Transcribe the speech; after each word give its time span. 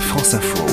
France 0.00 0.34
Info. 0.34 0.64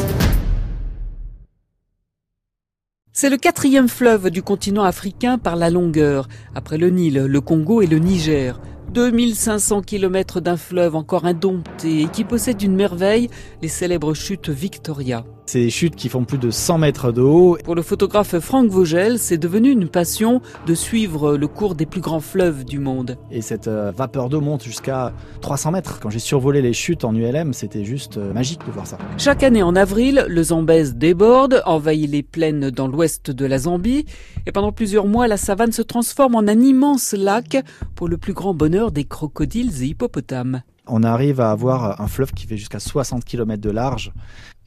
C'est 3.12 3.30
le 3.30 3.38
quatrième 3.38 3.90
fleuve 3.90 4.30
du 4.30 4.42
continent 4.44 4.84
africain 4.84 5.38
par 5.38 5.56
la 5.56 5.70
longueur, 5.70 6.28
après 6.56 6.78
le 6.78 6.90
Nil, 6.90 7.26
le 7.26 7.42
Congo 7.42 7.82
et 7.82 7.88
le 7.88 8.00
Niger. 8.00 8.60
2500 8.92 9.82
km 9.82 10.40
d'un 10.42 10.58
fleuve 10.58 10.96
encore 10.96 11.26
indompté 11.26 12.02
et 12.02 12.08
qui 12.08 12.24
possède 12.24 12.62
une 12.62 12.76
merveille, 12.76 13.30
les 13.62 13.68
célèbres 13.68 14.14
chutes 14.14 14.50
Victoria. 14.50 15.26
C'est 15.46 15.60
des 15.60 15.70
chutes 15.70 15.96
qui 15.96 16.08
font 16.08 16.24
plus 16.24 16.38
de 16.38 16.50
100 16.50 16.78
mètres 16.78 17.12
de 17.12 17.22
haut. 17.22 17.58
Pour 17.66 17.76
le 17.76 17.82
photographe 17.82 18.40
Franck 18.40 18.70
Vogel, 18.70 19.20
c'est 19.20 19.38
devenu 19.38 19.72
une 19.72 19.90
passion 19.90 20.42
de 20.66 20.74
suivre 20.74 21.36
le 21.36 21.48
cours 21.48 21.76
des 21.76 21.86
plus 21.86 22.00
grands 22.00 22.22
fleuves 22.22 22.64
du 22.64 22.80
monde. 22.80 23.18
Et 23.30 23.42
cette 23.42 23.68
euh, 23.68 23.92
vapeur 23.92 24.30
d'eau 24.30 24.40
monte 24.40 24.64
jusqu'à 24.64 25.14
300 25.42 25.72
mètres. 25.72 26.00
Quand 26.00 26.10
j'ai 26.10 26.20
survolé 26.20 26.62
les 26.62 26.72
chutes 26.72 27.04
en 27.04 27.14
ULM, 27.14 27.52
c'était 27.54 27.84
juste 27.84 28.18
euh, 28.18 28.32
magique 28.32 28.66
de 28.66 28.72
voir 28.72 28.88
ça. 28.88 28.98
Chaque 29.18 29.44
année 29.44 29.64
en 29.64 29.76
avril, 29.76 30.26
le 30.30 30.44
Zambèze 30.44 30.96
déborde, 30.96 31.62
envahit 31.66 32.10
les 32.10 32.24
plaines 32.24 32.70
dans 32.70 32.88
l'ouest 32.88 33.30
de 33.30 33.46
la 33.46 33.58
Zambie, 33.60 34.06
et 34.46 34.52
pendant 34.52 34.72
plusieurs 34.72 35.08
mois, 35.08 35.28
la 35.28 35.38
savane 35.38 35.74
se 35.74 35.82
transforme 35.82 36.36
en 36.36 36.48
un 36.48 36.60
immense 36.62 37.14
lac 37.14 37.58
pour 37.96 38.08
le 38.08 38.18
plus 38.18 38.34
grand 38.34 38.54
bonheur 38.54 38.73
des 38.74 39.06
crocodiles 39.06 39.84
et 39.84 39.88
hippopotames. 39.88 40.64
On 40.88 41.04
arrive 41.04 41.40
à 41.40 41.52
avoir 41.52 42.02
un 42.02 42.08
fleuve 42.08 42.34
qui 42.34 42.46
fait 42.46 42.58
jusqu'à 42.58 42.80
60 42.80 43.24
km 43.24 43.62
de 43.62 43.70
large. 43.70 44.12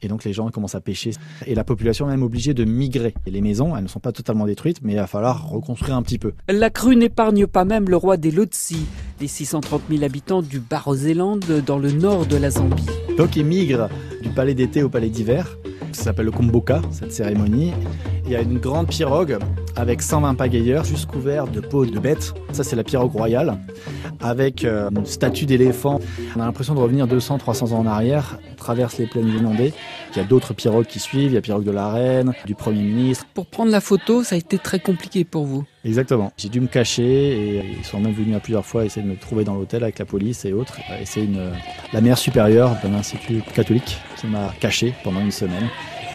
Et 0.01 0.07
donc 0.07 0.23
les 0.23 0.33
gens 0.33 0.49
commencent 0.49 0.75
à 0.75 0.81
pêcher. 0.81 1.11
Et 1.45 1.55
la 1.55 1.63
population 1.63 2.07
est 2.07 2.11
même 2.11 2.23
obligée 2.23 2.53
de 2.53 2.63
migrer. 2.63 3.13
Et 3.25 3.31
les 3.31 3.41
maisons, 3.41 3.75
elles 3.75 3.83
ne 3.83 3.89
sont 3.89 3.99
pas 3.99 4.11
totalement 4.11 4.45
détruites, 4.45 4.79
mais 4.81 4.93
il 4.93 4.95
va 4.95 5.07
falloir 5.07 5.49
reconstruire 5.49 5.95
un 5.95 6.01
petit 6.01 6.17
peu. 6.17 6.33
La 6.47 6.69
crue 6.69 6.95
n'épargne 6.95 7.47
pas 7.47 7.65
même 7.65 7.89
le 7.89 7.97
roi 7.97 8.17
des 8.17 8.31
Lotsi, 8.31 8.85
les 9.19 9.27
630 9.27 9.81
000 9.89 10.03
habitants 10.03 10.41
du 10.41 10.59
Barrow-Zélande 10.59 11.63
dans 11.65 11.77
le 11.77 11.91
nord 11.91 12.25
de 12.25 12.37
la 12.37 12.49
Zambie. 12.49 12.85
Donc 13.17 13.35
ils 13.35 13.45
migrent 13.45 13.89
du 14.23 14.29
palais 14.29 14.53
d'été 14.53 14.83
au 14.83 14.89
palais 14.89 15.09
d'hiver. 15.09 15.57
Ça 15.91 16.03
s'appelle 16.03 16.25
le 16.25 16.31
Komboka, 16.31 16.81
cette 16.91 17.11
cérémonie. 17.11 17.73
Il 18.25 18.31
y 18.31 18.35
a 18.35 18.41
une 18.41 18.59
grande 18.59 18.87
pirogue 18.87 19.37
avec 19.77 20.01
120 20.01 20.33
pagayeurs, 20.35 20.83
juste 20.83 21.05
couverts 21.05 21.47
de 21.47 21.61
peau 21.61 21.85
de 21.85 21.99
bête. 21.99 22.33
Ça, 22.51 22.63
c'est 22.63 22.75
la 22.75 22.83
pirogue 22.83 23.11
royale, 23.11 23.59
avec 24.19 24.65
euh, 24.65 24.89
une 24.89 25.05
statue 25.05 25.45
d'éléphant. 25.45 25.99
On 26.35 26.41
a 26.41 26.45
l'impression 26.45 26.73
de 26.73 26.79
revenir 26.79 27.07
200, 27.07 27.37
300 27.37 27.73
ans 27.73 27.79
en 27.79 27.85
arrière. 27.85 28.39
On 28.51 28.55
traverse 28.55 28.97
les 28.97 29.05
plaines 29.05 29.27
inondées. 29.27 29.73
Il 30.13 30.17
y 30.17 30.21
a 30.21 30.23
d'autres 30.23 30.53
pirogues 30.53 30.87
qui 30.87 30.99
suivent. 30.99 31.31
Il 31.31 31.33
y 31.33 31.35
a 31.35 31.39
la 31.39 31.41
pirogue 31.41 31.63
de 31.63 31.71
la 31.71 31.89
reine, 31.89 32.33
du 32.45 32.55
Premier 32.55 32.81
ministre. 32.81 33.25
Pour 33.35 33.45
prendre 33.45 33.71
la 33.71 33.81
photo, 33.81 34.23
ça 34.23 34.33
a 34.33 34.37
été 34.39 34.57
très 34.57 34.79
compliqué 34.79 35.23
pour 35.23 35.45
vous. 35.45 35.63
Exactement. 35.85 36.33
J'ai 36.37 36.49
dû 36.49 36.59
me 36.59 36.67
cacher 36.67 37.03
et 37.03 37.65
ils 37.77 37.85
sont 37.85 37.99
même 37.99 38.13
venus 38.13 38.35
à 38.35 38.39
plusieurs 38.39 38.65
fois 38.65 38.83
essayer 38.83 39.05
de 39.05 39.11
me 39.11 39.15
trouver 39.15 39.43
dans 39.43 39.53
l'hôtel 39.53 39.83
avec 39.83 39.99
la 39.99 40.05
police 40.05 40.43
et 40.45 40.53
autres. 40.53 40.79
Et 40.99 41.05
c'est 41.05 41.27
la 41.93 42.01
mère 42.01 42.17
supérieure 42.17 42.75
d'un 42.83 42.95
institut 42.95 43.41
catholique 43.53 43.99
qui 44.17 44.25
m'a 44.25 44.51
caché 44.59 44.95
pendant 45.03 45.21
une 45.21 45.31
semaine 45.31 45.69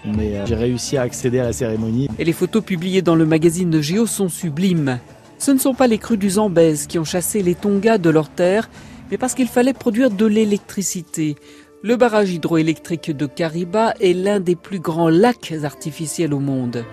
euh, 0.06 0.46
j'ai 0.46 0.54
réussi 0.54 0.96
à 0.96 1.02
accéder 1.02 1.38
à 1.40 1.44
la 1.44 1.52
cérémonie. 1.52 2.08
Et 2.18 2.24
les 2.24 2.32
photos 2.32 2.62
publiées 2.62 3.02
dans 3.02 3.14
le 3.14 3.26
magazine 3.26 3.80
Géo 3.80 4.06
sont 4.06 4.28
sublimes. 4.28 4.98
Ce 5.38 5.50
ne 5.50 5.58
sont 5.58 5.74
pas 5.74 5.86
les 5.86 5.98
crues 5.98 6.16
du 6.16 6.30
Zambèze 6.30 6.86
qui 6.86 6.98
ont 6.98 7.04
chassé 7.04 7.42
les 7.42 7.54
Tonga 7.54 7.98
de 7.98 8.10
leur 8.10 8.28
terre, 8.28 8.68
mais 9.10 9.18
parce 9.18 9.34
qu'il 9.34 9.48
fallait 9.48 9.72
produire 9.72 10.10
de 10.10 10.26
l'électricité. 10.26 11.36
Le 11.82 11.96
barrage 11.96 12.30
hydroélectrique 12.30 13.10
de 13.10 13.26
Kariba 13.26 13.94
est 14.00 14.12
l'un 14.12 14.38
des 14.38 14.54
plus 14.54 14.78
grands 14.78 15.08
lacs 15.08 15.52
artificiels 15.64 16.32
au 16.32 16.38
monde. 16.38 16.84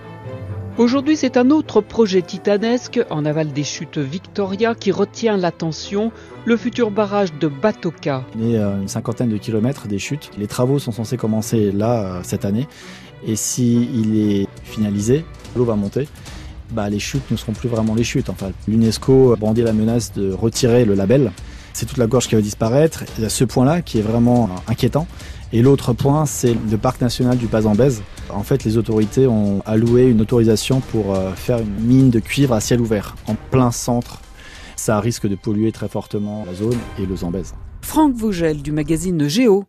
Aujourd'hui, 0.80 1.14
c'est 1.14 1.36
un 1.36 1.50
autre 1.50 1.82
projet 1.82 2.22
titanesque 2.22 3.04
en 3.10 3.26
aval 3.26 3.52
des 3.52 3.64
chutes 3.64 3.98
Victoria 3.98 4.74
qui 4.74 4.92
retient 4.92 5.36
l'attention, 5.36 6.10
le 6.46 6.56
futur 6.56 6.90
barrage 6.90 7.34
de 7.38 7.48
Batoka. 7.48 8.24
Il 8.38 8.54
est 8.54 8.58
à 8.58 8.76
une 8.80 8.88
cinquantaine 8.88 9.28
de 9.28 9.36
kilomètres 9.36 9.88
des 9.88 9.98
chutes. 9.98 10.30
Les 10.38 10.46
travaux 10.46 10.78
sont 10.78 10.90
censés 10.90 11.18
commencer 11.18 11.70
là, 11.70 12.00
euh, 12.00 12.20
cette 12.22 12.46
année. 12.46 12.66
Et 13.26 13.36
s'il 13.36 14.16
est 14.16 14.48
finalisé, 14.64 15.26
l'eau 15.54 15.66
va 15.66 15.76
monter. 15.76 16.08
Bah, 16.70 16.88
les 16.88 16.98
chutes 16.98 17.30
ne 17.30 17.36
seront 17.36 17.52
plus 17.52 17.68
vraiment 17.68 17.94
les 17.94 18.02
chutes. 18.02 18.30
Enfin, 18.30 18.50
L'UNESCO 18.66 19.36
brandit 19.36 19.60
la 19.60 19.74
menace 19.74 20.14
de 20.14 20.32
retirer 20.32 20.86
le 20.86 20.94
label. 20.94 21.30
C'est 21.74 21.84
toute 21.84 21.98
la 21.98 22.06
gorge 22.06 22.26
qui 22.26 22.36
va 22.36 22.40
disparaître. 22.40 23.04
Il 23.18 23.24
y 23.24 23.26
a 23.26 23.28
ce 23.28 23.44
point-là 23.44 23.82
qui 23.82 23.98
est 23.98 24.02
vraiment 24.02 24.48
inquiétant. 24.66 25.06
Et 25.52 25.60
l'autre 25.60 25.92
point, 25.92 26.24
c'est 26.24 26.56
le 26.70 26.78
parc 26.78 27.02
national 27.02 27.36
du 27.36 27.48
Pazambèze. 27.48 28.02
En 28.34 28.42
fait, 28.42 28.64
les 28.64 28.76
autorités 28.76 29.26
ont 29.26 29.62
alloué 29.66 30.04
une 30.04 30.20
autorisation 30.20 30.80
pour 30.80 31.14
euh, 31.14 31.32
faire 31.32 31.58
une 31.58 31.80
mine 31.80 32.10
de 32.10 32.20
cuivre 32.20 32.54
à 32.54 32.60
ciel 32.60 32.80
ouvert, 32.80 33.16
en 33.26 33.34
plein 33.50 33.70
centre. 33.70 34.20
Ça 34.76 34.98
risque 35.00 35.26
de 35.26 35.36
polluer 35.36 35.72
très 35.72 35.88
fortement 35.88 36.44
la 36.46 36.54
zone 36.54 36.78
et 36.98 37.06
le 37.06 37.16
Zambèze. 37.16 37.54
Franck 37.82 38.14
Vogel 38.14 38.62
du 38.62 38.72
magazine 38.72 39.28
Géo 39.28 39.64